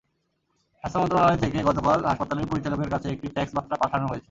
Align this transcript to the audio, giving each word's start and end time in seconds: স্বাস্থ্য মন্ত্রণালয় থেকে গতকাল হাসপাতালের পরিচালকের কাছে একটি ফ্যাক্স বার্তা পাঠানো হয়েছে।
স্বাস্থ্য 0.83 0.99
মন্ত্রণালয় 0.99 1.39
থেকে 1.43 1.57
গতকাল 1.63 1.99
হাসপাতালের 2.05 2.49
পরিচালকের 2.51 2.89
কাছে 2.89 3.07
একটি 3.09 3.27
ফ্যাক্স 3.27 3.51
বার্তা 3.55 3.75
পাঠানো 3.75 4.05
হয়েছে। 4.07 4.19